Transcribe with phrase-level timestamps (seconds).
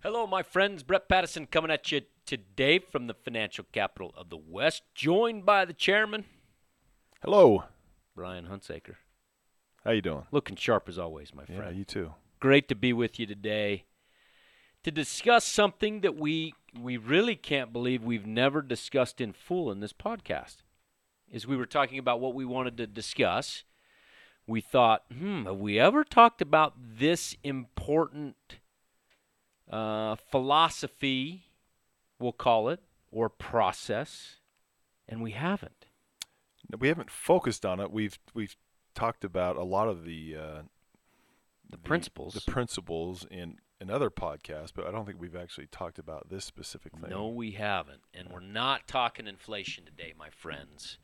[0.00, 0.84] Hello, my friends.
[0.84, 5.64] Brett Patterson coming at you today from the financial capital of the West, joined by
[5.64, 6.24] the chairman,
[7.20, 7.64] Hello.
[8.14, 8.94] Brian Hunsaker.
[9.84, 10.24] How you doing?
[10.30, 11.62] Looking sharp as always, my friend.
[11.64, 12.14] Yeah, you too.
[12.38, 13.86] Great to be with you today
[14.84, 19.80] to discuss something that we we really can't believe we've never discussed in full in
[19.80, 20.58] this podcast.
[21.34, 23.64] As we were talking about what we wanted to discuss,
[24.46, 28.36] we thought, hmm, have we ever talked about this important
[29.70, 31.44] uh, philosophy,
[32.18, 32.80] we'll call it,
[33.10, 34.36] or process?
[35.08, 35.86] And we haven't.
[36.78, 37.90] We haven't focused on it.
[37.90, 38.56] We've we've
[38.94, 40.62] talked about a lot of the uh,
[41.70, 42.34] The principles.
[42.34, 46.44] the principles in in other podcasts, but I don't think we've actually talked about this
[46.44, 47.10] specific thing.
[47.10, 48.00] No, we haven't.
[48.12, 50.98] And we're not talking inflation today, my friends.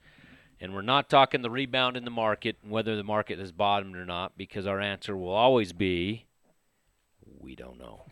[0.60, 3.96] And we're not talking the rebound in the market and whether the market has bottomed
[3.96, 6.26] or not, because our answer will always be
[7.38, 8.06] we don't know.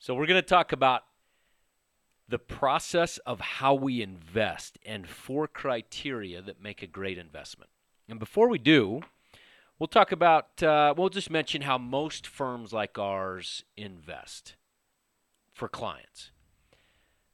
[0.00, 1.02] So we're going to talk about
[2.26, 7.70] the process of how we invest and four criteria that make a great investment.
[8.08, 9.02] And before we do,
[9.78, 14.56] we'll talk about, uh, we'll just mention how most firms like ours invest
[15.52, 16.30] for clients.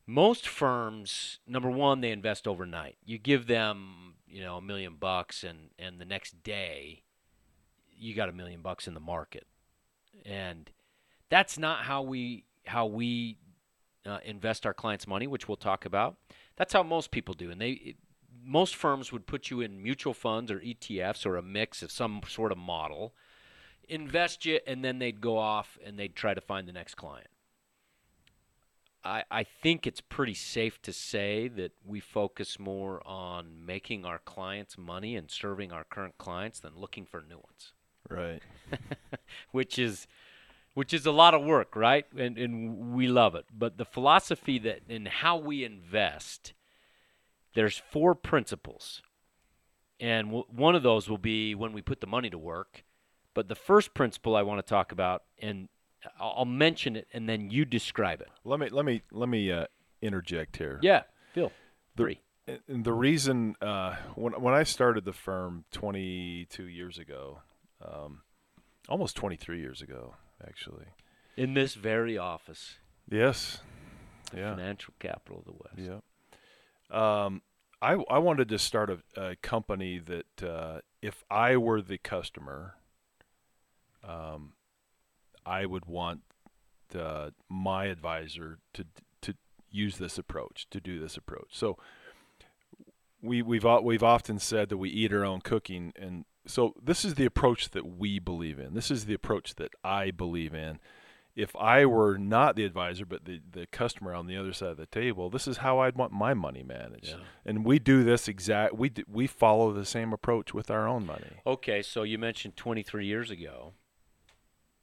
[0.04, 2.96] Most firms, number one, they invest overnight.
[3.04, 7.02] You give them, you know, a million bucks, and and the next day,
[7.96, 9.46] you got a million bucks in the market,
[10.24, 10.70] and
[11.28, 13.38] that's not how we how we
[14.04, 16.16] uh, invest our clients' money, which we'll talk about.
[16.56, 17.96] That's how most people do, and they it,
[18.44, 22.20] most firms would put you in mutual funds or ETFs or a mix of some
[22.28, 23.12] sort of model,
[23.88, 27.28] invest you, and then they'd go off and they'd try to find the next client.
[29.04, 34.18] I, I think it's pretty safe to say that we focus more on making our
[34.18, 37.72] clients money and serving our current clients than looking for new ones,
[38.08, 38.42] Right.
[39.52, 40.08] which is
[40.76, 42.04] which is a lot of work, right?
[42.16, 43.46] And and we love it.
[43.50, 46.52] But the philosophy that in how we invest,
[47.54, 49.00] there's four principles,
[49.98, 52.84] and w- one of those will be when we put the money to work.
[53.32, 55.68] But the first principle I want to talk about, and
[56.20, 58.28] I'll mention it, and then you describe it.
[58.44, 59.66] Let me let me let me uh,
[60.02, 60.78] interject here.
[60.82, 61.48] Yeah, Phil.
[61.96, 62.20] The- Three.
[62.46, 67.40] And- And the reason uh, when when I started the firm 22 years ago,
[67.80, 68.20] um,
[68.88, 70.14] almost 23 years ago,
[70.46, 70.86] actually.
[71.36, 72.76] In this very office,
[73.10, 73.58] Yes.
[74.34, 74.54] Yeah.
[74.54, 76.02] financial capital of the West.
[76.90, 77.24] Yeah.
[77.24, 77.42] Um,
[77.82, 82.74] I I wanted to start a, a company that uh, if I were the customer,
[84.02, 84.54] um,
[85.44, 86.22] I would want
[86.88, 88.84] the, my advisor to
[89.22, 89.34] to
[89.70, 91.48] use this approach, to do this approach.
[91.50, 91.76] So
[93.22, 97.14] we we've we've often said that we eat our own cooking, and so this is
[97.14, 98.74] the approach that we believe in.
[98.74, 100.78] This is the approach that I believe in.
[101.34, 104.76] If I were not the advisor, but the, the customer on the other side of
[104.78, 107.08] the table, this is how I'd want my money managed.
[107.08, 107.24] Yeah.
[107.44, 108.74] And we do this exact.
[108.74, 111.42] We d- we follow the same approach with our own money.
[111.46, 113.74] Okay, so you mentioned 23 years ago.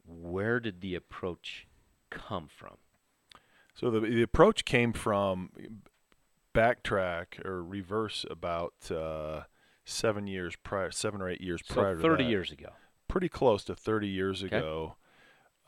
[0.05, 1.67] Where did the approach
[2.11, 2.75] come from?
[3.73, 5.49] So the the approach came from
[6.53, 9.43] backtrack or reverse about uh,
[9.85, 12.29] seven years prior, seven or eight years prior so to 30 that.
[12.29, 12.69] years ago.
[13.07, 14.57] pretty close to 30 years Okay.
[14.57, 14.95] ago.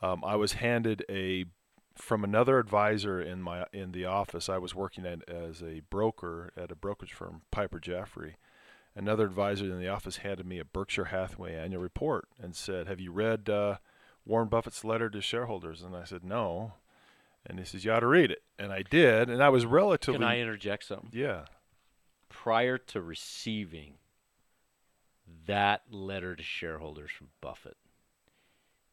[0.02, 1.46] Um, I was handed a
[1.94, 4.48] from another advisor in my in the office.
[4.50, 8.34] I was working at, as a broker at a brokerage firm, Piper Jaffray.
[8.94, 13.00] Another advisor in the office handed me a Berkshire Hathaway annual report and said, "Have
[13.00, 13.76] you read uh,
[14.26, 16.74] Warren Buffett's letter to shareholders?" And I said, "No."
[17.46, 20.18] And he says, "You ought to read it." And I did, and I was relatively
[20.18, 21.10] Can I interject something?
[21.12, 21.44] yeah.
[22.28, 23.94] Prior to receiving
[25.46, 27.76] that letter to shareholders from Buffett,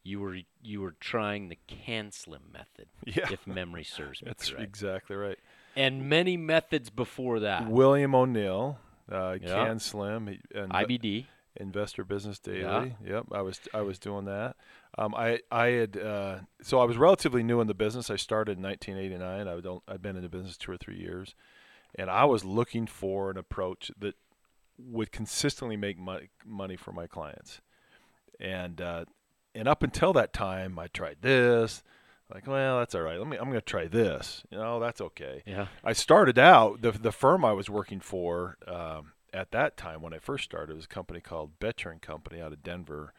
[0.04, 3.30] you were you were trying the CanSlim method, Yeah.
[3.32, 4.64] if memory serves me That's correct.
[4.64, 5.38] exactly right.
[5.76, 7.68] and many methods before that.
[7.70, 8.80] William O'Neil,
[9.12, 9.78] uh, Yeah.
[9.78, 11.26] Slim, and IBD.
[11.56, 12.96] Investor Business Daily.
[13.06, 13.16] Yeah.
[13.18, 14.56] Yep, I was I was doing that.
[14.98, 18.10] Um, I I had uh, so I was relatively new in the business.
[18.10, 19.48] I started in 1989.
[19.48, 21.36] I don't I've been in the business two or three years,
[21.94, 24.16] and I was looking for an approach that
[24.78, 27.62] would consistently make money money for my clients.
[28.40, 29.06] And uh,
[29.56, 31.84] and up until that time, I tried this.
[32.34, 33.20] Like, well, that's all right.
[33.20, 33.38] Let me.
[33.38, 34.44] I'm going to try this.
[34.50, 35.44] You know, that's okay.
[35.46, 35.68] Yeah.
[35.84, 40.14] I started out the the firm I was working for um, at that time when
[40.14, 43.14] I first started was a company called Boettcher and Company out of Denver,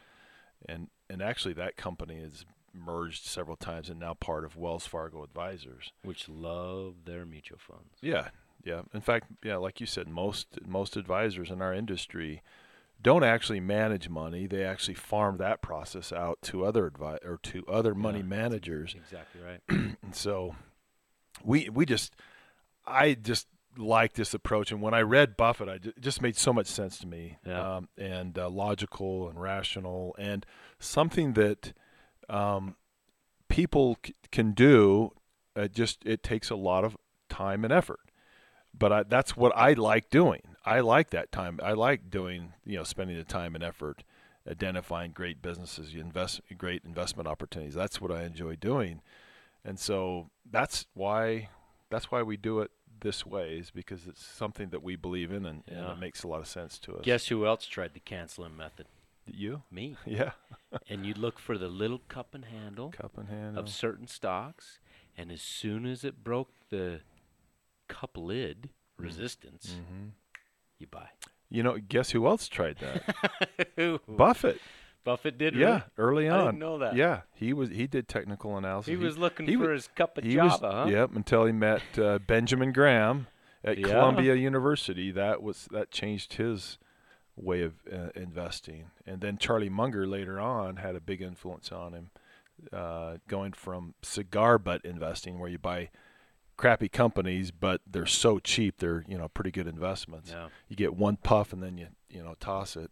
[0.67, 5.23] and and actually that company has merged several times and now part of Wells Fargo
[5.23, 5.93] Advisors.
[6.03, 7.99] Which love their mutual funds.
[8.01, 8.29] Yeah,
[8.65, 8.83] yeah.
[8.93, 12.43] In fact, yeah, like you said, most most advisors in our industry
[13.03, 14.47] don't actually manage money.
[14.47, 18.25] They actually farm that process out to other advi- or to other money Yeah.
[18.25, 18.95] managers.
[18.95, 19.61] Exactly right.
[20.03, 20.55] And so
[21.43, 22.15] we we just
[22.87, 23.47] I just
[23.77, 24.71] like this approach.
[24.73, 27.39] And when I read Buffett, I ju- it just made so much sense to me,
[27.45, 27.77] Yeah.
[27.77, 30.47] um, and uh, logical and rational, and
[30.79, 31.73] something that
[32.29, 32.77] um,
[33.49, 35.11] people c- can do.
[35.57, 36.97] Uh, just it takes a lot of
[37.29, 38.01] time and effort,
[38.79, 40.43] but I, that's what I like doing.
[40.65, 41.61] I like that time.
[41.63, 44.03] I like doing you know spending the time and effort
[44.49, 47.75] identifying great businesses, invest great investment opportunities.
[47.75, 49.01] That's what I enjoy doing,
[49.65, 51.49] and so that's why
[51.91, 55.45] that's why we do it this way is because it's something that we believe in
[55.45, 57.01] and, and it makes a lot of sense to us.
[57.03, 58.87] Guess who else tried the CanSlim method?
[59.27, 59.63] you?
[59.71, 59.97] Me.
[60.07, 60.33] Yeah.
[60.89, 63.63] and you look for the little cup and handle Cup and handle.
[63.63, 64.79] of certain stocks,
[65.17, 67.01] and as soon as it broke the
[67.89, 70.09] cup lid resistance, hmm
[70.79, 71.09] you buy.
[71.51, 74.01] You know, guess who else tried that?
[74.09, 74.61] Buffett.
[75.05, 75.55] Buffett did.
[75.55, 75.83] Yeah, really?
[75.99, 76.41] early on.
[76.41, 76.97] I didn't know that.
[76.97, 77.71] Yeah, he was.
[77.71, 78.89] He did technical analysis.
[78.89, 80.87] He was looking he for his cup of Java, was, huh?
[80.91, 83.27] Yep, until he met uh, Benjamin Graham
[83.63, 83.89] at Yeah.
[83.89, 85.11] Columbia University.
[85.11, 86.79] That was that changed his
[87.37, 88.91] way of uh, investing.
[89.07, 92.11] And then Charlie Munger later on had a big influence on him,
[92.73, 95.91] uh, going from cigar butt investing, where you buy
[96.57, 100.31] crappy companies, but they're so cheap, they're you know pretty good investments.
[100.31, 100.49] Yeah.
[100.69, 102.91] You get one puff and then you you know toss it.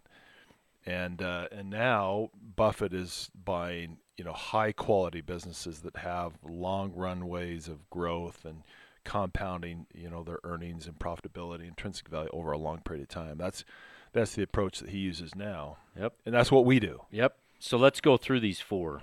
[0.84, 6.92] And uh, and now Buffett is buying you know high quality businesses that have long
[6.94, 8.62] runways of growth and
[9.04, 13.38] compounding you know their earnings and profitability intrinsic value over a long period of time.
[13.38, 13.64] That's
[14.12, 16.12] that's the approach that he uses now, Yep.
[16.26, 17.00] and that's what we do.
[17.10, 17.36] Yep.
[17.58, 19.02] So let's go through these four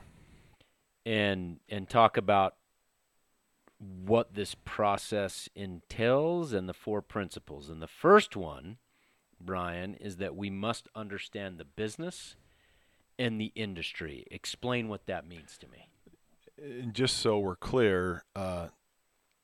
[1.06, 2.56] and and talk about
[3.80, 7.70] what this process entails and the four principles.
[7.70, 8.78] And the first one,
[9.40, 12.36] Brian, is that we must understand the business
[13.18, 14.26] and the industry.
[14.30, 15.90] Explain what that means to me.
[16.58, 18.68] And just so we're clear, uh,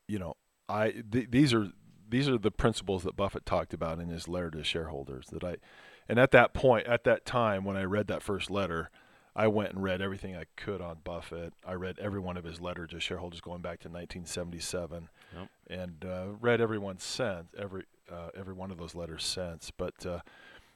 [0.07, 0.35] you know,
[0.67, 1.69] I th- these are
[2.07, 5.27] these are the principles that Buffett talked about in his letter to shareholders.
[5.27, 5.55] That I,
[6.09, 8.89] and at that point, at that time when I read that first letter,
[9.35, 11.53] I went and read everything I could on Buffett.
[11.67, 15.49] I read every one of his letters to shareholders going back to 1977, Yep.
[15.69, 19.71] and uh, read every one since every uh, every one of those letters since.
[19.71, 20.19] But uh,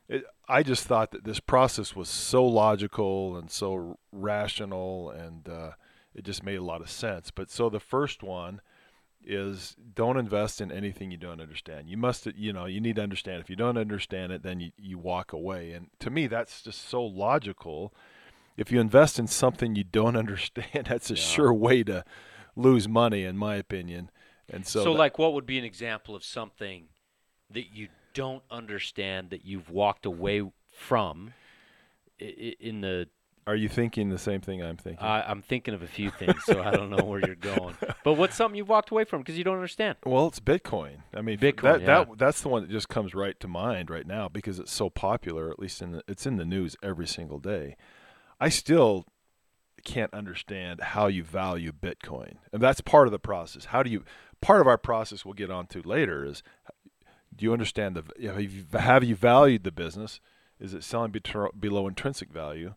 [0.10, 5.72] it, I just thought that this process was so logical and so rational, and uh,
[6.14, 7.32] it just made a lot of sense.
[7.32, 8.60] But so the first one
[9.24, 11.88] is don't invest in anything you don't understand.
[11.90, 13.42] You must, you know, you need to understand.
[13.42, 15.72] If you don't understand it, then you, you walk away.
[15.74, 17.94] And to me, that's just so logical.
[18.60, 21.22] If you invest in something you don't understand, that's a Yeah.
[21.22, 22.04] sure way to
[22.56, 24.12] lose money, in my opinion.
[24.52, 26.90] And so, So, that- like, what would be an example of something
[27.50, 31.34] that you don't understand that you've walked away from
[32.20, 33.08] in the
[33.48, 35.04] are you thinking the same thing I'm thinking?
[35.04, 37.76] I, I'm thinking of a few things, so I don't know where you're going.
[38.04, 39.98] But what's something you've walked away from because you don't understand?
[40.06, 40.98] Well, it's Bitcoin.
[41.16, 41.86] I mean, Bitcoin, That, yeah.
[42.06, 44.92] that that's the one that just comes right to mind right now because it's so
[44.92, 45.50] popular.
[45.50, 47.76] At least in the, it's in the news every single day.
[48.40, 49.06] I still
[49.84, 53.66] can't understand how you value Bitcoin, and that's part of the process.
[53.66, 54.04] How do you?
[54.42, 56.44] Part of our process we'll get onto later is,
[57.36, 58.04] do you understand the?
[58.18, 60.20] you know, Have you, valued the business?
[60.60, 61.14] Is it selling
[61.60, 62.76] below intrinsic value?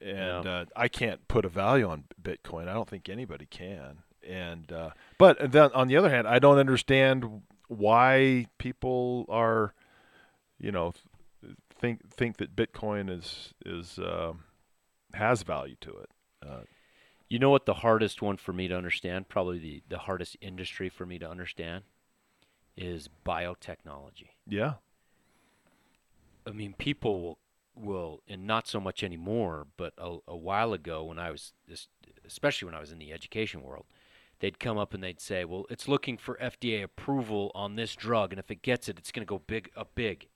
[0.00, 0.50] And Yeah.
[0.52, 2.68] uh, I can't put a value on Bitcoin.
[2.68, 3.98] I don't think anybody can.
[4.28, 9.74] And uh, but then on the other hand, I don't understand why people are,
[10.58, 10.92] you know,
[11.80, 14.44] think think that Bitcoin is is um,
[15.14, 16.10] has value to it.
[16.46, 16.60] Uh,
[17.28, 20.88] You know what the hardest one for me to understand, probably the, the hardest industry
[20.88, 21.84] for me to understand,
[22.76, 24.30] is biotechnology.
[24.46, 24.74] yeah,
[26.46, 27.38] I mean, people will,
[27.74, 31.52] will and not so much anymore, but a, a while ago when I was,
[32.26, 33.86] especially when I was in the education world,
[34.40, 38.32] they'd come up and they'd say, well, it's looking for FDA approval on this drug,
[38.32, 40.28] and if it gets it, it's going to go big up big.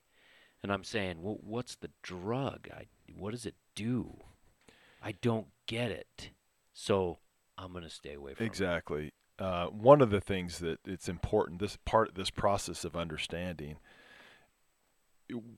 [0.63, 2.69] And I'm saying, well, what's the drug?
[2.73, 4.17] I, what does it do?
[5.01, 6.31] I don't get it.
[6.73, 7.19] So
[7.57, 8.47] I'm going to stay away from it.
[8.47, 9.13] exactly.
[9.39, 13.77] Uh, one of the things that it's important this part this process of understanding.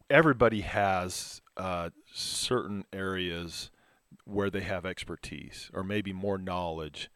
[0.10, 3.70] Everybody has uh, certain areas
[4.26, 7.10] where they have expertise or maybe more knowledge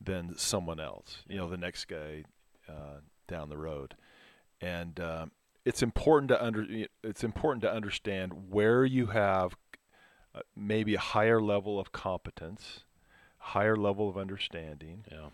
[0.00, 1.22] than someone else.
[1.28, 2.24] You know, the next guy
[2.68, 3.94] uh, down the road,
[4.60, 5.30] and um,
[5.64, 6.66] it's important to under
[7.02, 9.56] it's important to understand where you have
[10.34, 12.84] uh, maybe a higher level of competence,
[13.38, 15.30] higher level of understanding, Yeah.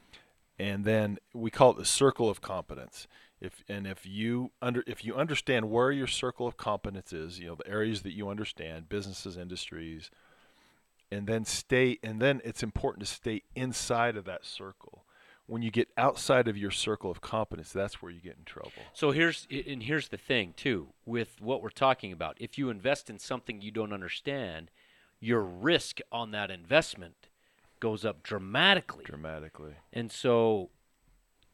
[0.58, 3.06] and then we call it the circle of competence.
[3.40, 7.48] If and if you under if you understand where your circle of competence is, you
[7.48, 10.10] know the areas that you understand, businesses, industries,
[11.10, 15.04] and then stay and then it's important to stay inside of that circle.
[15.48, 18.72] When you get outside of your circle of competence, that's where you get in trouble.
[18.94, 22.36] So here's and here's the thing too with what we're talking about.
[22.40, 24.70] If you invest in something you don't understand,
[25.20, 27.28] your risk on that investment
[27.80, 29.04] goes up dramatically.
[29.04, 29.74] Dramatically.
[29.92, 30.70] And so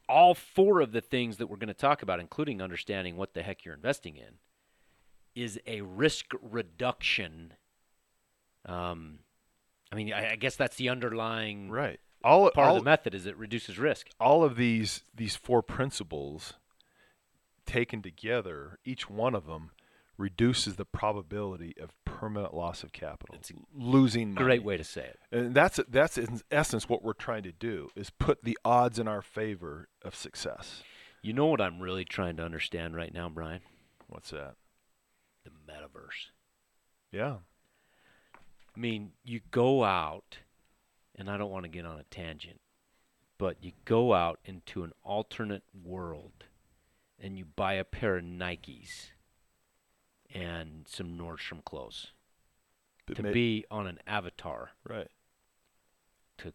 [0.09, 3.43] all four of the things that we're going to talk about, including understanding what the
[3.43, 4.35] heck you're investing in,
[5.35, 7.55] is a risk reduction.
[8.67, 9.21] Um,
[9.91, 12.01] I mean, I, I guess that's the underlying Right.
[12.25, 14.09] All part all, of the method is it reduces risk.
[14.21, 16.55] all of these these four principles
[17.67, 19.71] taken together, each one of them
[20.17, 21.91] reduces the probability of
[22.23, 24.45] permanent loss of capital, It's losing money.
[24.45, 25.19] Great way to say it.
[25.33, 29.09] And that's that's in essence what we're trying to do is put the odds in
[29.09, 30.85] our favor of success.
[31.21, 33.63] You know what I'm really trying to understand right now, Brian?
[34.07, 34.55] What's that?
[35.43, 36.31] The metaverse.
[37.11, 37.39] Yeah.
[38.77, 40.39] I mean, you go out,
[41.17, 42.61] and I don't want to get on a tangent,
[43.37, 46.45] but you go out into an alternate world
[47.21, 49.11] and you buy a pair of Nikes
[50.35, 52.09] and some Nordstrom clothes
[53.07, 55.09] But to may- be on an avatar right.
[56.39, 56.53] to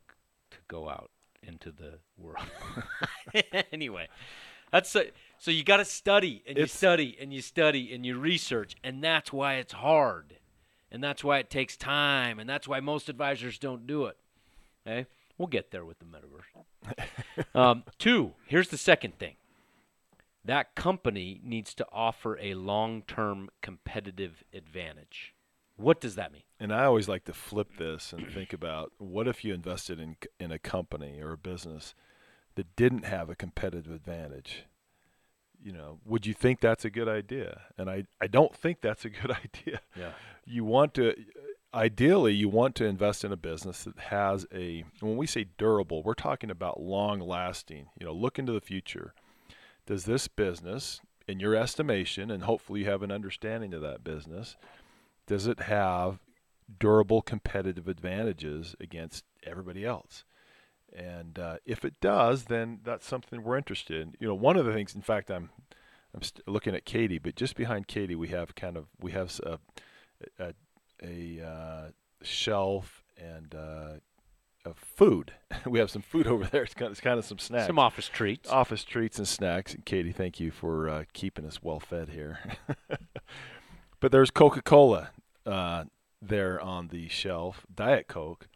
[0.50, 1.12] to go out
[1.44, 2.46] into the world.
[3.72, 4.08] anyway,
[4.72, 8.18] that's a, so you got to study and you study and you study and you
[8.18, 10.38] research, and that's why it's hard,
[10.92, 14.18] and that's why it takes time, and that's why most advisors don't do it.
[14.86, 15.06] Okay,
[15.38, 17.46] we'll get there with the metaverse.
[17.56, 19.36] um, two, here's the second thing.
[20.48, 25.34] That company needs to offer a long-term competitive advantage.
[25.76, 26.44] What does that mean?
[26.58, 30.16] And I always like to flip this and think about what if you invested in
[30.40, 31.94] in a company or a business
[32.56, 34.64] that didn't have a competitive advantage?
[35.62, 37.64] You know, would you think that's a good idea?
[37.78, 39.82] And I, I don't think that's a good idea.
[39.96, 40.12] Yeah.
[40.46, 41.14] You want to
[41.74, 46.04] ideally you want to invest in a business that has a when we say durable,
[46.04, 49.14] we're talking about long lasting, you know, look into the future.
[49.88, 54.56] Does this business in your estimation and hopefully you have an understanding of that business,
[55.26, 56.20] does it have
[56.80, 60.26] durable competitive advantages against everybody else?
[60.94, 64.14] And uh, if it does, then that's something we're interested in.
[64.20, 65.50] You know, one of the things, in fact, I'm
[66.14, 69.40] I'm st- looking at Katie, but just behind Katie, we have kind of we have
[70.40, 70.54] a,
[71.04, 71.90] a, uh,
[72.24, 73.94] shelf and uh,
[74.68, 75.34] of food.
[75.66, 76.64] we have some food over there.
[76.64, 78.50] It's kind of, it's kind of some snacks Some office treats.
[78.50, 79.74] office treats and snacks.
[79.74, 82.40] And Katie, thank you for uh, keeping us well fed here.
[84.00, 85.10] but there's Coca Cola
[85.46, 85.86] uh,
[86.22, 88.48] there on the shelf, Diet Coke,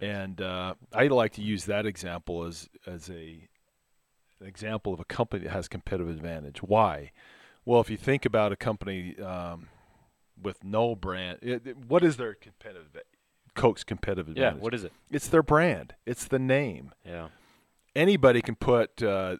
[0.00, 3.48] and uh, I like to use that example as as a
[4.40, 6.62] an example of a company that has competitive advantage.
[6.62, 7.10] Why?
[7.64, 9.68] Well, if you think about a company um,
[10.40, 12.96] with no brand, it, it- what is their competitive?
[13.58, 14.56] Coke's competitive advantage.
[14.56, 14.62] yeah.
[14.62, 14.92] What is it?
[15.10, 15.94] It's their brand.
[16.06, 17.28] It's the name Yeah.
[17.94, 19.36] anybody can put uh,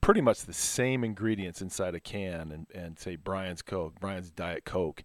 [0.00, 4.64] pretty much the same ingredients inside a can and, and say Brian's Coke, Brian's Diet
[4.64, 5.04] Coke,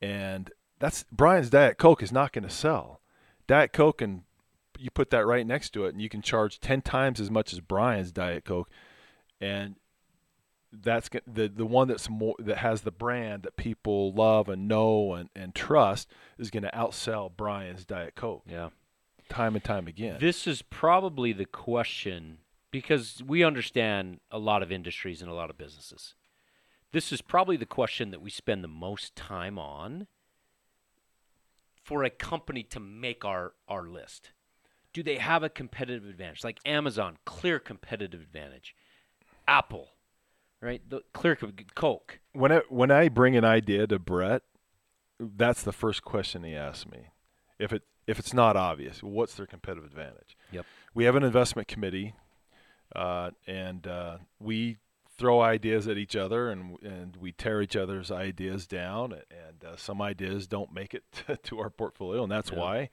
[0.00, 3.00] and that's Brian's Diet Coke is not going to sell.
[3.46, 4.22] Diet Coke and
[4.78, 7.52] you put that right next to it, and you can charge ten times as much
[7.52, 8.68] as Brian's Diet Coke,
[9.40, 9.76] and
[10.82, 15.14] that's the the one that's more that has the brand that people love and know
[15.14, 18.70] and, and trust is going to outsell Brian's Diet Coke Yeah.
[19.28, 20.18] time and time again.
[20.20, 22.38] This is probably the question
[22.70, 26.14] because we understand a lot of industries and a lot of businesses.
[26.92, 30.06] This is probably the question that we spend the most time on
[31.82, 34.30] for a company to make our, our list.
[34.92, 36.44] Do they have a competitive advantage?
[36.44, 38.74] Like Amazon, clear competitive advantage.
[39.46, 39.90] Apple,
[40.64, 40.82] right?
[40.88, 42.20] The clear co- Coke.
[42.32, 44.42] when I, when I bring an idea to Brett,
[45.20, 47.08] that's the first question he asks me.
[47.58, 50.36] If it if it's not obvious, what's their competitive advantage?
[50.52, 50.66] Yep.
[50.94, 52.14] We have an investment committee,
[52.94, 54.76] uh, and uh, we
[55.16, 59.76] throw ideas at each other, and and we tear each other's ideas down, and uh,
[59.76, 61.04] some ideas don't make it
[61.44, 62.58] to our portfolio, and that's Yeah.
[62.58, 62.90] why.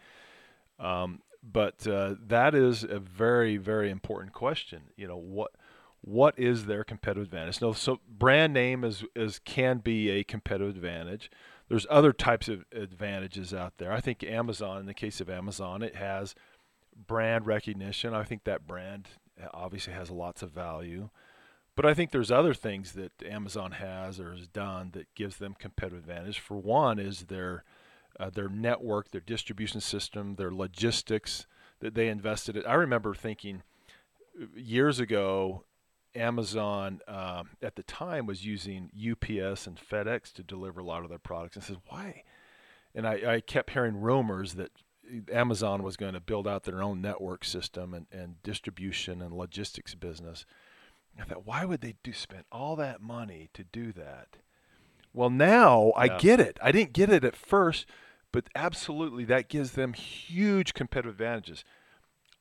[0.79, 4.83] Um, but uh, that is a very very important question.
[4.95, 5.51] You know what
[6.01, 7.61] what is their competitive advantage?
[7.61, 11.29] No, so brand name is is can be a competitive advantage.
[11.69, 13.91] There's other types of advantages out there.
[13.93, 16.35] I think Amazon, in the case of Amazon, it has
[17.07, 18.13] brand recognition.
[18.13, 19.07] I think that brand
[19.53, 21.09] obviously has lots of value.
[21.75, 25.55] But I think there's other things that Amazon has or has done that gives them
[25.57, 26.39] competitive advantage.
[26.39, 27.63] For one, is their
[28.19, 31.47] uh, their network, their distribution system, their logistics
[31.79, 32.65] that they invested in.
[32.65, 33.63] I remember thinking
[34.39, 35.63] uh, years ago,
[36.15, 41.09] Amazon um, at the time was using UPS and FedEx to deliver a lot of
[41.09, 41.55] their products.
[41.55, 42.23] And says why?
[42.93, 44.71] And I, I kept hearing rumors that
[45.31, 49.95] Amazon was going to build out their own network system and, and distribution and logistics
[49.95, 50.45] business.
[51.19, 54.37] I thought, why would they do spend all that money to do that?
[55.13, 56.57] Well, now I get it.
[56.61, 57.85] I didn't get it at first,
[58.31, 61.65] but absolutely that gives them huge competitive advantages.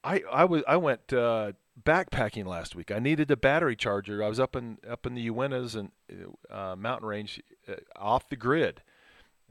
[0.04, 1.52] I I was I went uh,
[1.84, 2.90] backpacking last week.
[2.90, 4.22] I needed a battery charger.
[4.22, 5.90] I was up in up in the Uintas and
[6.50, 8.82] uh, mountain range, uh, off the grid.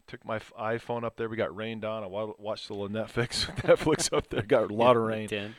[0.08, 1.30] Took my iPhone up there.
[1.30, 2.04] We got rained on.
[2.04, 3.46] I watched a little Netflix.
[3.62, 5.28] Netflix up there got a lot of rain.
[5.28, 5.56] Ten.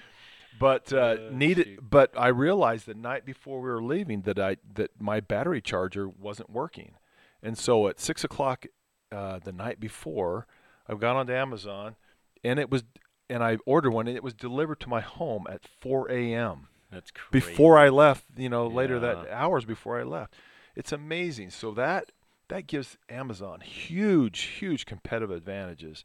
[0.59, 1.67] But uh, Uh, needed.
[1.67, 1.91] shoot.
[1.91, 6.09] But I realized the night before we were leaving that I that my battery charger
[6.09, 6.95] wasn't working,
[7.43, 8.67] and so at six o'clock
[9.13, 10.47] uh, the night before,
[10.89, 11.95] I got onto Amazon,
[12.43, 12.83] and it was
[13.31, 16.67] and I ordered one, and it was delivered to my home at 4 a.m.
[16.91, 17.47] That's crazy.
[17.47, 18.25] before I left.
[18.37, 20.35] You know, later that hours before I left.
[20.75, 21.51] It's amazing.
[21.51, 22.13] So that
[22.49, 26.05] that gives Amazon huge, huge competitive advantages,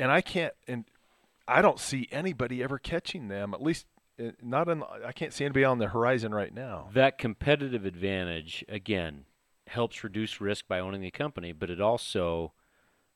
[0.00, 0.84] and I can't and
[1.46, 3.52] I don't see anybody ever catching them.
[3.52, 3.86] At least
[4.18, 4.82] uh, not in.
[5.04, 6.88] I can't see anybody on the horizon right now.
[6.94, 9.26] that competitive advantage again
[9.66, 12.52] helps reduce risk by owning the company, but it also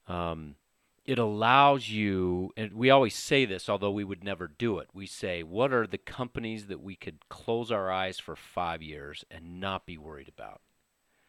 [0.07, 0.57] um,
[1.05, 2.53] it allows you.
[2.57, 4.89] And we always say this, although we would never do it.
[4.93, 9.25] We say, what are the companies that we could close our eyes for five years
[9.31, 10.61] and not be worried about?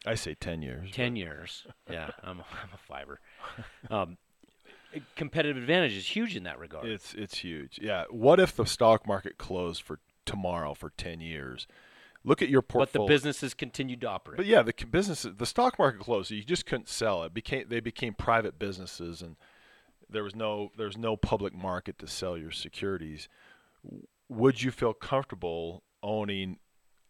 [0.05, 0.91] I say ten years.
[0.91, 1.65] Ten years.
[1.89, 3.19] Yeah, I'm a, I'm a fiber.
[3.89, 4.17] Um,
[5.15, 6.85] competitive advantage is huge in that regard.
[6.85, 7.79] It's it's huge.
[7.81, 8.03] Yeah.
[8.09, 11.67] What if the stock market closed for tomorrow for ten years?
[12.25, 13.05] Look at your portfolio.
[13.05, 14.37] but the businesses continued to operate.
[14.37, 16.29] But yeah, the businesses, the stock market closed.
[16.29, 17.33] So you just couldn't sell it.
[17.33, 19.35] Became they became private businesses, and
[20.13, 23.27] there was no there was no public market to sell your securities.
[24.29, 26.59] Would you feel comfortable owning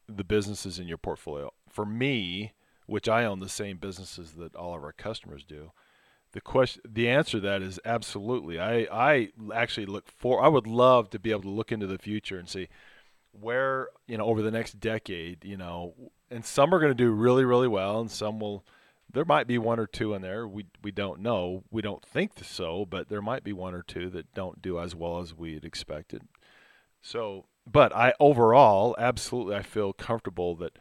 [0.07, 1.51] the businesses in your portfolio?
[1.69, 2.53] For me,
[2.88, 5.72] which I own the same businesses that all of our customers do,
[6.31, 8.60] the question, the answer to that is absolutely.
[8.60, 10.43] I I actually look for.
[10.43, 12.69] I would love to be able to look into the future and see
[13.39, 15.93] where you know over the next decade you know
[16.30, 18.63] and some are going to do really really well and some will
[19.13, 22.32] there might be one or two in there we we don't know we don't think
[22.43, 25.54] so but there might be one or two that don't do as well as we
[25.54, 26.23] had expected
[27.02, 30.78] so but i overall absolutely i feel comfortable that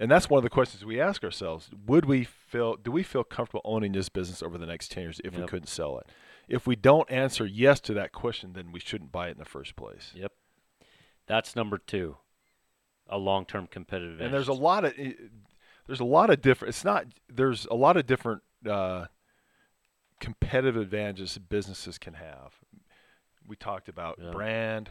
[0.00, 3.24] and that's one of the questions we ask ourselves would we feel do we feel
[3.24, 6.06] comfortable owning this business over the next 10 years if we couldn't sell it
[6.48, 9.44] if we don't answer yes to that question then we shouldn't buy it in the
[9.44, 10.32] first place Yep.
[11.26, 12.16] That's number two.
[13.06, 14.24] A long-term competitive advantage.
[14.24, 14.94] and there's a lot of
[15.88, 19.06] there's a lot of different it's not there's a lot of different uh,
[20.20, 22.54] competitive advantages businesses can have
[23.46, 24.30] we talked about Yeah.
[24.30, 24.90] brand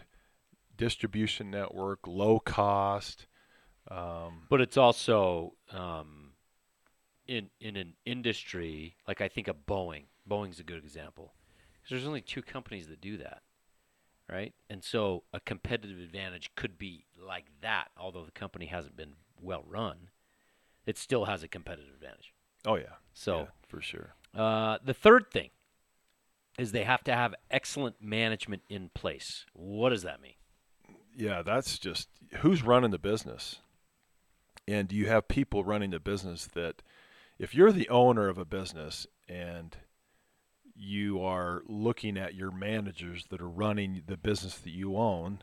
[0.75, 3.27] distribution network low cost
[3.89, 6.33] um, But it's also um,
[7.25, 10.05] in in an industry like I think of Boeing.
[10.29, 11.33] Boeing's a good example.
[11.81, 13.43] 'Cause there's only two companies that do that,
[14.29, 14.53] right?
[14.69, 17.91] And so a competitive advantage could be like that.
[17.95, 20.09] Although the company hasn't been well run,
[20.87, 22.33] it still has a competitive advantage.
[22.65, 25.49] oh yeah So yeah, for sure uh, the third thing
[26.57, 29.45] is they have to have excellent management in place.
[29.53, 30.33] What does that mean?
[31.15, 33.57] yeah that's just who's running the business
[34.67, 36.81] and you have people running the business that
[37.39, 39.77] if you're the owner of a business and
[40.75, 45.39] you are looking at your managers that are running the business that you own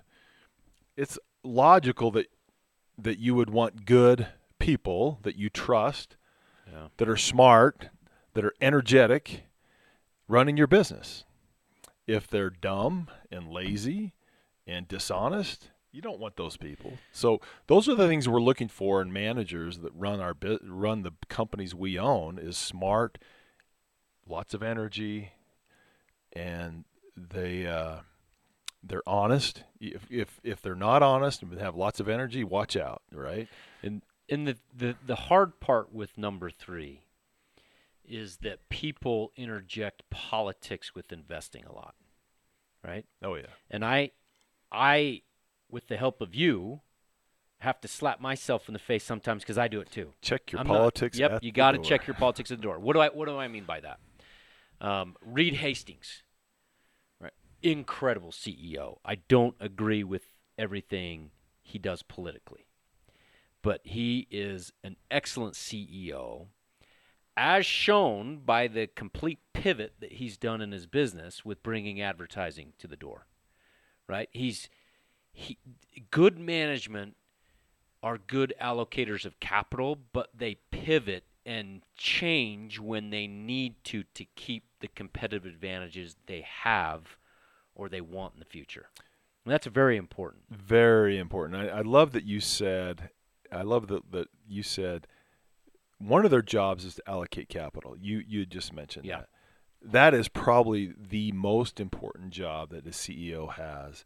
[0.97, 2.27] it's logical that
[2.97, 4.29] that you would want good
[4.65, 6.17] people that you trust
[6.73, 6.89] Yeah.
[6.97, 7.91] that are smart
[8.33, 9.45] that are energetic
[10.27, 11.25] running your business
[12.07, 14.13] if they're dumb and lazy
[14.67, 16.95] and dishonest, you don't want those people.
[17.13, 21.13] So those are the things we're looking for in managers that run our run the
[21.29, 23.19] companies we own is smart,
[24.27, 25.33] lots of energy,
[26.33, 26.85] and
[27.17, 28.01] they uh,
[28.83, 29.63] they're honest.
[29.81, 33.49] If if if they're not honest and have lots of energy, watch out, right?
[33.83, 37.01] And and the, the the hard part with number three
[38.07, 41.95] is that people interject politics with investing a lot,
[42.87, 43.07] right?
[43.23, 43.47] Oh yeah.
[43.71, 44.11] And I,
[44.71, 45.23] I,
[45.71, 46.81] with the help of you,
[47.59, 50.13] have to slap myself in the face sometimes because I do it too.
[50.21, 51.19] Check your I'm not- politics.
[51.19, 52.79] yep, at you got to check your politics at the door.
[52.79, 54.01] What do I What do I mean by that?
[54.81, 56.25] Um, Reed Hastings,
[57.21, 57.33] right?
[57.63, 58.99] Incredible CEO.
[59.05, 60.25] I don't agree with
[60.59, 61.31] everything
[61.63, 62.67] he does politically,
[63.65, 66.49] but he is an excellent CEO,
[67.35, 72.75] as shown by the complete pivot that he's done in his business with bringing advertising
[72.79, 73.27] to the door.
[74.07, 74.29] Right?
[74.33, 74.69] He's
[75.33, 75.57] he
[76.11, 77.17] good management
[78.03, 84.27] are good allocators of capital, but they pivot and change when they need to to
[84.37, 87.17] keep the competitive advantages they have
[87.75, 88.91] or they want in the future.
[89.47, 90.43] And that's very important.
[90.51, 91.59] Very important.
[91.63, 93.09] I, I love that you said.
[93.55, 95.07] I love that that you said
[95.99, 97.97] one of their jobs is to allocate capital.
[97.99, 99.19] You you just mentioned Yeah.
[99.21, 99.29] that.
[99.83, 104.05] That is probably the most important job that a CEO has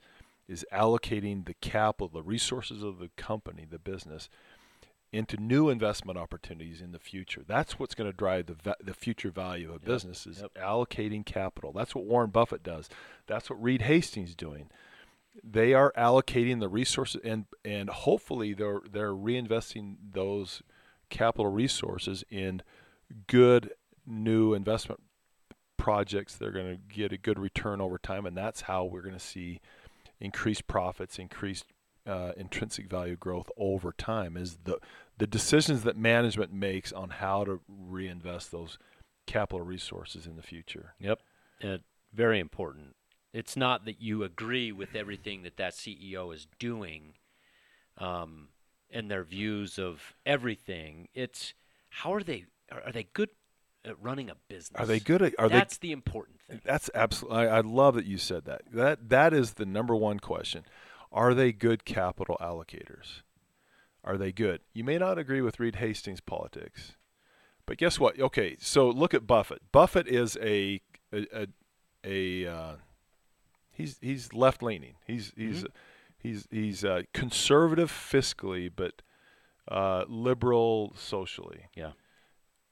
[0.49, 4.29] is allocating the capital, the resources of the company, the business
[5.13, 7.43] into new investment opportunities in the future.
[7.47, 9.85] That's what's going to drive the va- the future value of a Yep.
[9.87, 10.55] business is Yep.
[10.55, 11.73] allocating capital.
[11.73, 12.89] That's what Warren Buffett does.
[13.27, 14.71] That's what Reed Hastings doing.
[15.43, 20.63] They are allocating the resources and and hopefully they're they're reinvesting those
[21.11, 22.63] capital resources in
[23.27, 23.73] good
[24.07, 25.01] new investment
[25.77, 29.15] projects they're going to get a good return over time and that's how we're going
[29.15, 29.61] to see
[30.21, 31.65] increased profits increased
[32.07, 34.79] uh, intrinsic value growth over time is the
[35.19, 38.79] the decisions that management makes on how to reinvest those
[39.27, 41.21] capital resources in the future Yep.
[41.61, 42.97] and very important.
[43.33, 47.15] It's not that you agree with everything that that CEO is doing
[47.99, 48.49] um,
[48.91, 51.09] and their views of everything.
[51.15, 51.55] It's
[51.91, 53.31] how are they are, they good
[53.85, 54.81] at running a business?
[54.81, 56.61] are they good at are That's the important thing.
[56.65, 60.19] that's absolutely I, I love that you said that that that is the number one
[60.21, 60.65] question
[61.13, 63.23] are they good capital allocators
[64.05, 66.97] are they good you may not agree with reed hastings politics
[67.67, 70.81] but guess what okay so look at buffett buffett is a
[71.13, 71.47] a a,
[72.05, 72.73] a uh,
[73.79, 75.65] he's he's left leaning he's he's
[76.19, 79.01] he's he's uh, conservative fiscally but
[79.69, 81.93] uh, liberal socially Yeah.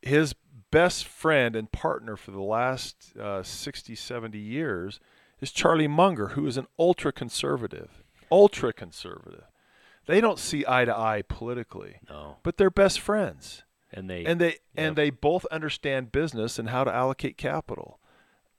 [0.03, 0.35] his
[0.71, 5.01] best friend and partner for the last uh, 60, 70 years
[5.41, 8.03] is Charlie Munger, who is an ultra conservative.
[8.33, 9.45] Ultra conservative.
[10.07, 12.37] They don't see eye to eye politically, No.
[12.43, 13.63] but they're best friends.
[13.93, 14.59] And they And they Yep.
[14.77, 18.01] and they both understand business and how to allocate capital.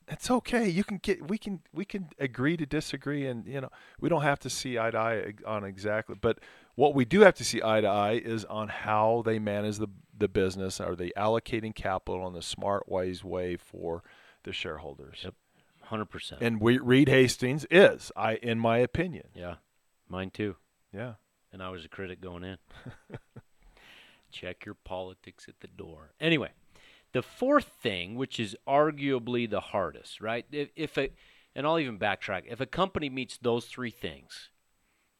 [0.10, 0.70] It's okay.
[0.70, 4.22] You can get we can we can agree to disagree and you know, we don't
[4.22, 6.40] have to see eye to eye on exactly, but
[6.76, 9.88] what we do have to see eye to eye is on how they manage the
[10.18, 10.80] the business.
[10.80, 14.02] Are they allocating capital in the smart, wise way for
[14.44, 15.20] the shareholders?
[15.24, 15.34] Yep.
[15.90, 16.38] 100%.
[16.42, 19.28] And we, Reed Hastings is, I in my opinion.
[19.34, 19.56] yeah.
[20.10, 20.56] Mine too.
[20.94, 21.14] Yeah.
[21.52, 22.58] and I was a critic going in.
[24.32, 26.12] Check your politics at the door.
[26.20, 26.50] Anyway,
[27.14, 30.46] the fourth thing, which is arguably the hardest, right?
[30.52, 31.10] If, if a,
[31.56, 32.44] and I'll even backtrack.
[32.48, 34.50] If a company meets those three things,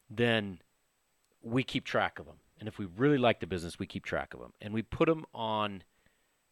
[0.08, 0.60] then
[1.42, 2.36] we keep track of them.
[2.58, 5.06] And if we really like the business, we keep track of them, and we put
[5.06, 5.84] them on,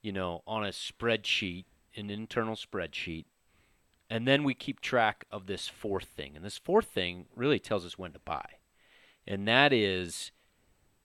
[0.02, 1.64] you know, on a spreadsheet,
[1.96, 3.24] an internal spreadsheet,
[4.08, 6.36] and then we keep track of this fourth thing.
[6.36, 8.46] And this fourth thing really tells us when to buy
[9.26, 10.30] and that is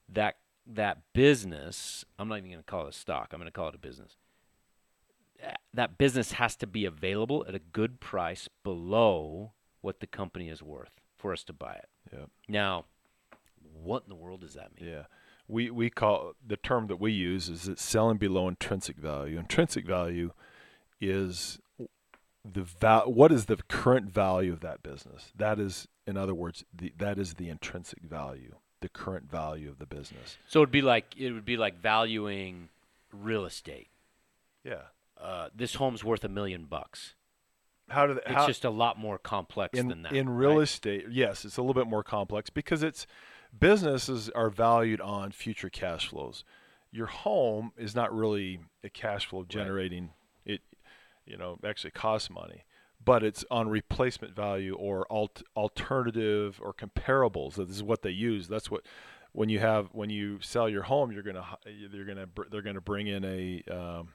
[0.10, 2.06] that that business.
[2.20, 3.30] I'm not even going to call it a stock.
[3.32, 4.18] I'm going to call it a business.
[5.74, 10.62] That- business has to be available at a good price below what the company is
[10.62, 11.90] worth for us to buy it.
[12.12, 12.26] Yeah.
[12.48, 12.86] Now,
[13.74, 14.90] what in the world does that mean?
[14.90, 15.04] Yeah.
[15.48, 19.38] We we call the term that we use is it's selling below intrinsic value.
[19.38, 20.32] Intrinsic value
[21.00, 21.60] is
[22.46, 25.32] the val- what is the current value of that business?
[25.36, 29.80] That is in other words, the that is the intrinsic value, the current value of
[29.80, 30.38] the business.
[30.48, 32.70] So it'd be like it would be like valuing
[33.12, 33.90] real estate.
[34.64, 34.84] Yeah.
[35.22, 37.16] Uh, this home's worth a million bucks.
[37.90, 40.14] How do they, It's how, just a lot more complex in than that.
[40.14, 40.64] in real right?
[40.64, 41.06] estate?
[41.12, 43.06] Yes, it's a little bit more complex because it's
[43.58, 46.44] businesses are valued on future cash flows.
[46.92, 50.12] Your home is not really a cash flow generating.
[50.46, 50.62] It,
[51.26, 52.64] you know, actually costs money,
[53.04, 57.56] but it's on replacement value or alt, alternative or comparables.
[57.56, 58.48] This is what they use.
[58.48, 58.84] That's what
[59.34, 63.08] when you have when you sell your home, you're gonna you're gonna they're gonna bring
[63.08, 64.10] in a um,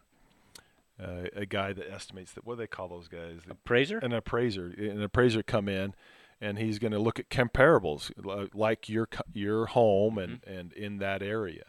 [1.02, 3.40] uh, a guy that estimates that what do they call those guys?
[3.50, 3.98] Appraiser.
[3.98, 4.66] an appraiser.
[4.66, 5.94] An appraiser come in
[6.40, 8.10] and he's going to look at comparables
[8.54, 11.64] like your your home and and in that area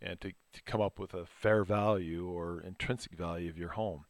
[0.00, 4.04] and to, to come up with a fair value or intrinsic value of your home.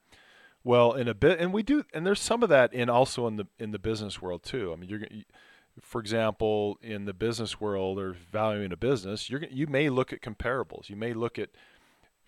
[0.65, 3.37] Well in a bit and we do and there's some of that in also in
[3.37, 4.73] the in the business world too.
[4.73, 5.03] I mean you're
[5.81, 10.23] for example in the business world or valuing a business you're you may look at
[10.23, 10.89] comparables.
[10.89, 11.51] You may look at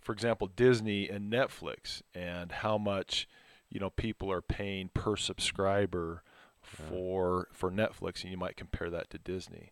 [0.09, 3.29] for example Disney and Netflix and how much
[3.69, 6.23] you know people are paying per subscriber
[6.63, 9.71] for for Netflix and you might compare that to Disney.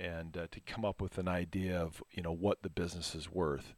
[0.00, 3.30] And uh, to come up with an idea of you know what the business is
[3.30, 3.74] worth.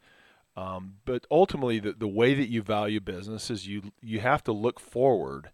[0.56, 4.52] Um, but ultimately the, the way that you value business is you you have to
[4.52, 5.50] look forward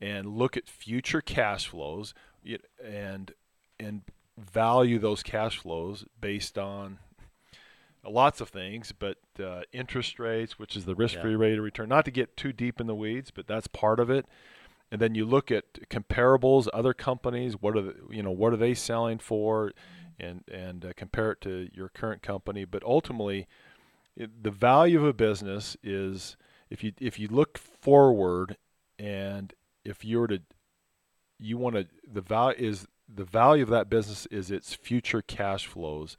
[0.00, 2.14] and look at future cash flows
[2.82, 3.32] and
[3.78, 4.00] and
[4.38, 7.00] value those cash flows based on
[8.12, 11.36] lots of things, but uh, interest rates, which is the risk-free Yeah.
[11.36, 11.88] rate of return.
[11.88, 14.26] Not to get too deep in the weeds, but that's part of it.
[14.90, 17.54] And then you look at comparables, other companies.
[17.60, 19.72] What are the, you know what are they selling for,
[20.18, 22.64] and and uh, compare it to your current company.
[22.64, 23.46] But ultimately,
[24.16, 26.36] it, the value of a business is
[26.70, 28.56] if you if you look forward,
[28.98, 29.52] and
[29.84, 30.40] if you were to
[31.38, 35.66] you want to the value is the value of that business is its future cash
[35.66, 36.16] flows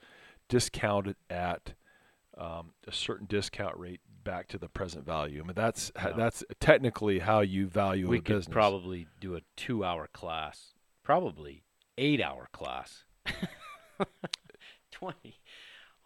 [0.48, 1.74] discounted at
[2.40, 5.42] um, a certain discount rate back to the present value.
[5.44, 6.14] I mean that's Yeah.
[6.16, 8.40] that's technically how you value we a business.
[8.40, 10.74] We could probably do a two-hour class,
[11.04, 11.64] probably
[11.98, 13.04] eight-hour class,
[14.92, 15.40] twenty,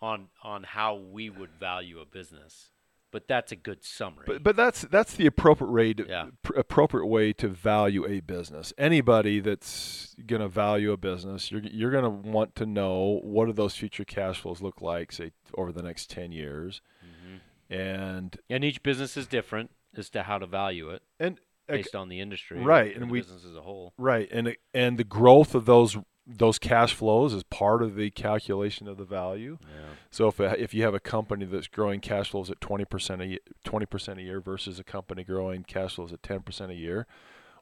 [0.02, 2.70] on on how we would value a business.
[3.14, 4.26] But that's a good summary.
[4.28, 6.26] But but that's that's the appropriate way to Yeah.
[6.42, 8.74] pr- appropriate way to value a business.
[8.78, 13.46] Anybody that's going to value a business, you're you're going to want to know what
[13.46, 17.40] do those future cash flows look like, say over the next ten years, Mhm.
[17.70, 21.96] and and each business is different as to how to value it and uh, based
[21.96, 23.94] on the industry, right, and and the we- business as a whole.
[23.98, 28.88] right, and and the growth of those those cash flows is part of the calculation
[28.88, 29.58] of the value.
[29.62, 29.96] Yeah.
[30.10, 33.40] So if if you have a company that's growing cash flows at 20% a ye-
[33.66, 37.08] 20% a year versus a company growing cash flows at 10% a year,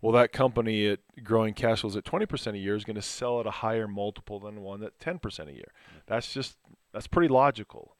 [0.01, 3.39] well that company at growing cash flows at 20% a year is going to sell
[3.39, 5.71] at a higher multiple than one at 10% a year.
[5.73, 6.01] Mm.
[6.05, 6.57] That's just
[6.93, 7.95] that's pretty logical.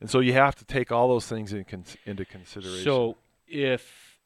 [0.00, 1.64] And so you have to take all those things in
[2.04, 2.84] into consideration.
[2.84, 3.16] So
[3.46, 4.18] if,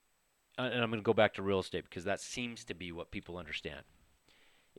[0.59, 3.11] and I'm going to go back to real estate because that seems to be what
[3.11, 3.83] people understand.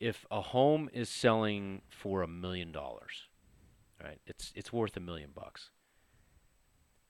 [0.02, 3.28] If a home is selling for a million dollars,
[4.04, 4.20] right?
[4.26, 5.70] It's it's worth a million bucks.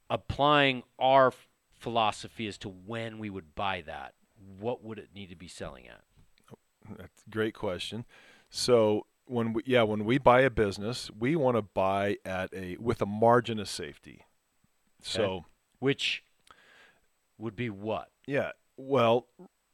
[0.10, 4.14] Applying our f- philosophy as to when we would buy that,
[4.60, 6.02] what would it need to be selling at?
[6.98, 8.06] That's a great question.
[8.50, 12.76] So when we yeah, when we buy a business, we want to buy at a
[12.78, 14.26] with a margin of safety.
[15.02, 15.46] So
[15.80, 16.24] Which
[17.38, 18.10] would be what?
[18.28, 18.52] Yeah.
[18.78, 19.28] Well,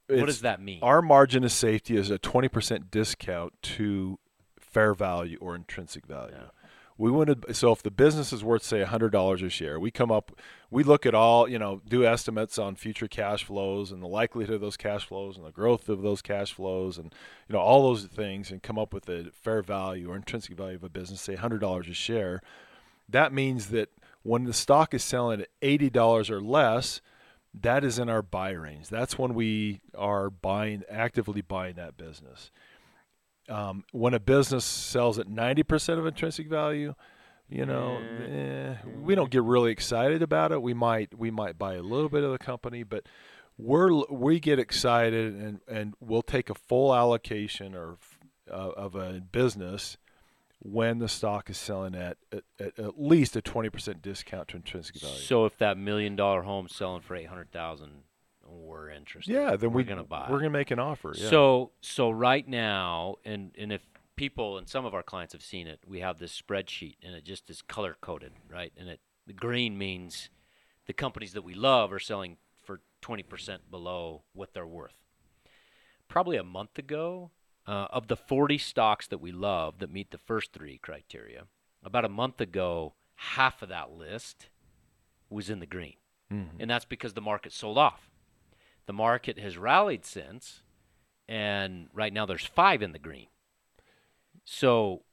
[0.08, 0.80] what does that mean?
[0.82, 4.18] Our margin of safety is a 20% discount to
[4.58, 6.36] fair value or intrinsic value.
[6.36, 6.46] Yeah.
[6.96, 10.10] We want to so if the business is worth say $100 a share, we come
[10.10, 10.32] up
[10.68, 14.56] we look at all, you know, do estimates on future cash flows and the likelihood
[14.56, 17.14] of those cash flows and the growth of those cash flows and
[17.48, 20.74] you know all those things and come up with a fair value or intrinsic value
[20.74, 22.42] of a business, say $100 a share.
[23.08, 23.90] That means that
[24.24, 27.00] when the stock is selling at $80 or less,
[27.54, 28.88] that is in our buy range.
[28.88, 32.50] That's when we are buying, actively buying that business.
[33.48, 36.94] Um, when a business sells at 90% of intrinsic value,
[37.48, 37.98] you know,
[38.30, 40.60] eh, we don't get really excited about it.
[40.60, 43.04] We might we might buy a little bit of the company, but
[43.56, 47.96] we're we get excited and and we'll take a full allocation or
[48.50, 49.96] uh, of a business
[50.60, 52.42] when the stock is selling at at,
[52.78, 55.16] at, least a 20% discount to intrinsic value.
[55.16, 58.02] So if that million dollar home's selling for eight hundred thousand,
[58.46, 59.32] we're interested.
[59.32, 60.26] yeah, then we're we, gonna buy.
[60.30, 61.14] We're gonna make an offer.
[61.14, 61.30] Yeah.
[61.30, 63.82] So so right now, and and if
[64.16, 67.24] people and some of our clients have seen it, we have this spreadsheet, and it
[67.24, 68.72] just is color coded, right?
[68.76, 70.30] And it the green means
[70.86, 74.96] the companies that we love are selling for twenty percent below what they're worth.
[76.08, 77.30] Probably a month ago,
[77.68, 81.44] uh, of the forty stocks that we love that meet the first three criteria,
[81.84, 84.48] about a month ago, half of that list
[85.28, 85.96] was in the green
[86.32, 86.56] Mhm.
[86.60, 88.10] and that's because the market sold off.
[88.86, 90.62] The market has rallied since,
[91.28, 93.28] and right now there's five in the green.
[94.44, 95.04] So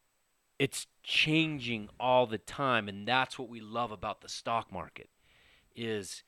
[0.57, 5.09] it's changing all the time, and that's what we love about the stock market
[5.75, 6.23] is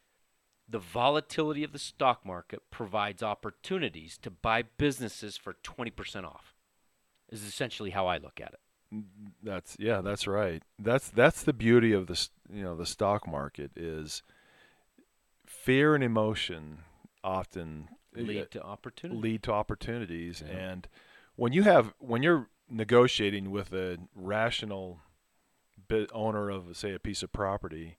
[0.69, 6.53] the volatility of the stock market provides opportunities to buy businesses for 20% off.
[7.29, 9.03] Is essentially how I look at it.
[9.43, 10.63] That's yeah, that's right.
[10.79, 12.29] That's that's the beauty of this.
[12.49, 14.23] You know, the stock market is
[15.45, 16.79] fear and emotion
[17.23, 19.19] often uh, Lead to opportunity.
[19.19, 20.41] lead to opportunities.
[20.45, 20.55] Yeah.
[20.55, 20.87] And
[21.35, 24.99] when you have when you're negotiating with a rational
[25.89, 27.97] bit owner of say a piece of property,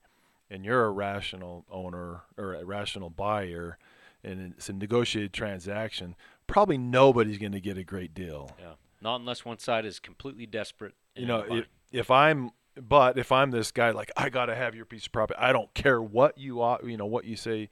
[0.49, 3.77] and you're a rational owner or a rational buyer,
[4.23, 6.15] and it's a negotiated transaction,
[6.47, 8.51] probably nobody's going to get a great deal.
[8.59, 8.73] Yeah.
[9.01, 10.93] Not unless one side is completely desperate.
[11.15, 14.85] you know if, if i'm but if i'm this guy like i gotta have your
[14.85, 17.69] piece of property i don't care what you you know what you say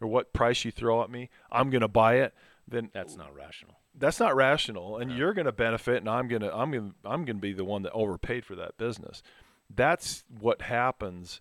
[0.00, 2.34] or what price you throw at me i'm gonna buy it
[2.66, 3.74] then that's not rational.
[3.94, 7.52] that's not rational and you're gonna benefit and i'm gonna i'm gonna i'm gonna be
[7.52, 9.22] the one that overpaid for that business
[9.74, 11.40] that's what happens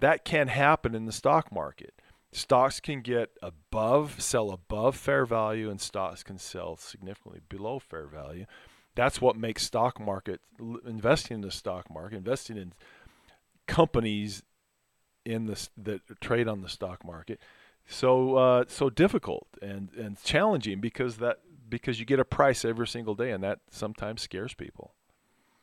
[0.00, 1.94] that can happen in the stock market
[2.32, 8.06] stocks can get above sell above fair value and stocks can sell significantly below fair
[8.06, 8.46] value
[8.96, 10.40] That's what makes stock market
[10.86, 12.72] investing in the stock market, investing in
[13.66, 14.42] companies
[15.24, 17.40] in the that trade on the stock market,
[17.86, 22.86] so uh, so difficult and and challenging because that because you get a price every
[22.86, 24.94] single day, and that sometimes scares people.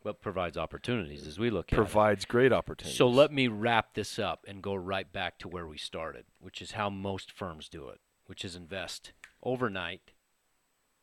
[0.04, 1.82] But provides opportunities as we look at it.
[1.82, 2.98] Provides great opportunities.
[2.98, 6.62] So let me wrap this up and go right back to where we started, which
[6.62, 10.12] is how most firms do it, which is invest overnight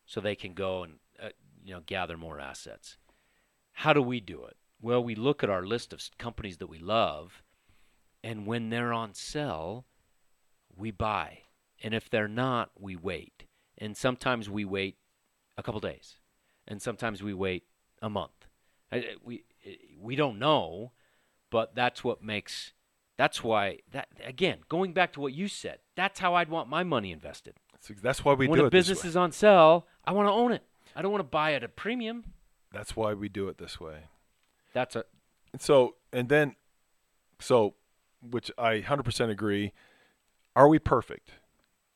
[0.04, 1.30] so they can go and uh,
[1.64, 2.98] you know gather more assets.
[3.72, 4.56] How do we do it?
[4.82, 7.42] Well, we look at our list of companies that we love
[8.22, 9.86] and when they're on sale,
[10.76, 11.40] we buy.
[11.82, 13.44] And if they're not, we wait.
[13.78, 14.98] And sometimes we wait
[15.56, 16.16] a couple days.
[16.68, 17.64] And sometimes we wait
[18.02, 18.46] a month.
[18.92, 20.92] I- I- We eh, we don't know,
[21.50, 22.72] but that's what makes
[23.16, 26.82] that's why that again going back to what you said that's how i'd want my
[26.82, 29.08] money invested That's, that's why we when do a it this business way.
[29.10, 30.62] is on sale i want to own it
[30.96, 32.32] i don't want to buy at a premium
[32.72, 34.04] That's why we do it this way.
[34.72, 35.04] that's a
[35.58, 36.56] So and then,
[37.40, 37.74] so,
[38.22, 39.72] which I 100% agree.
[40.56, 41.32] Are we perfect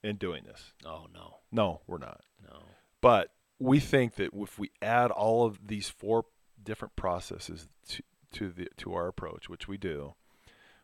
[0.02, 0.72] in doing this?
[0.84, 2.20] oh no No, we're not.
[2.42, 2.58] no
[3.00, 6.26] But we think that if we add all of these four
[6.64, 10.14] different processes to, to the to our approach, which we do,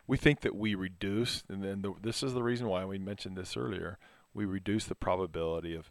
[0.07, 3.37] we think that we reduce, and then the, this is the reason why we mentioned
[3.37, 3.99] this earlier.
[4.33, 5.91] We reduce the probability of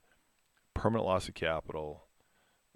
[0.74, 2.06] permanent loss of capital,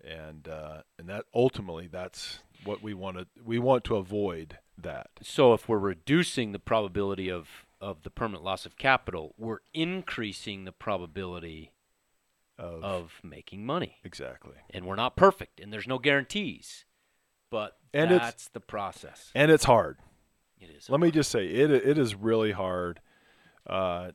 [0.03, 5.07] and uh, and that ultimately that's what we want to we want to avoid that.
[5.21, 10.65] so if we're reducing the probability of of the permanent loss of capital we're increasing
[10.65, 11.71] the probability
[12.57, 16.85] Of, of making money exactly, and we're not perfect and there's no guarantees
[17.53, 19.99] but And it's- that's the process and it's hard.
[20.59, 22.99] it is Let me just say it it is really hard.
[23.67, 24.11] Uh,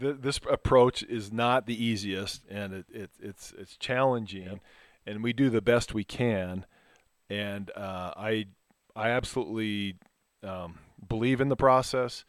[0.00, 4.60] th- this approach is not the easiest, and it, it it's it's challenging,
[5.06, 6.66] and we do the best we can.
[7.28, 8.46] And uh, I
[8.96, 9.96] I absolutely
[10.42, 12.24] um, believe in the process,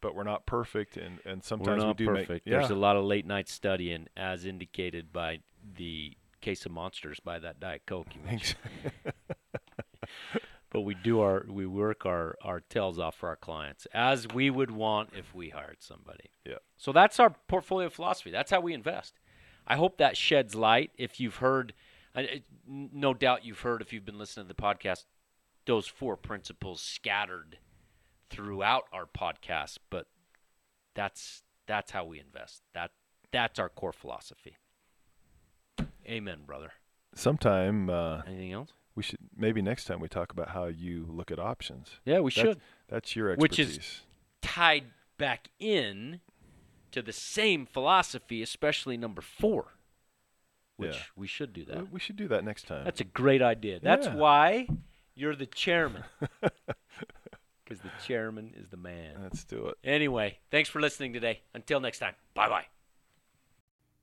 [0.00, 2.28] but we're not perfect, and, and sometimes we do perfect.
[2.30, 5.40] make yeah There's a lot of late night studying, as indicated by
[5.76, 8.08] the case of monsters by that Diet Coke.
[8.14, 8.60] You mentioned.
[10.70, 14.50] but we do our we work our our tails off for our clients as we
[14.50, 16.30] would want if we hired somebody.
[16.44, 16.58] Yeah.
[16.76, 18.30] So that's our portfolio philosophy.
[18.30, 19.14] That's how we invest.
[19.66, 20.90] I hope that sheds light.
[20.98, 21.72] If you've heard,
[22.68, 25.04] no doubt you've heard if you've been listening to the podcast,
[25.64, 27.56] those four principles scattered
[28.28, 29.78] throughout our podcast.
[29.88, 30.08] But
[30.94, 32.60] that's that's how we invest.
[32.74, 32.90] That
[33.32, 34.58] that's our core philosophy.
[36.06, 36.72] Amen, brother.
[37.14, 38.72] sometime uh, Anything else?
[38.94, 42.00] we should maybe next time we talk about how you look at options.
[42.04, 42.60] Yeah, we That's- should.
[42.88, 43.58] That's your expertise.
[43.68, 44.00] Which is-
[44.42, 44.84] Tied
[45.16, 46.20] back in
[46.92, 49.72] to the same philosophy, especially number four,
[50.76, 51.02] which Yeah.
[51.16, 51.90] we should do that.
[51.90, 52.84] We- should do that next time.
[52.84, 53.80] That's a great idea.
[53.80, 54.16] That's Yeah.
[54.16, 54.68] why
[55.14, 56.04] you're the chairman.
[57.64, 59.22] Because the chairman is the man.
[59.22, 59.78] Let's do it.
[59.82, 61.40] Anyway, thanks for listening today.
[61.54, 62.66] Until next time, bye bye.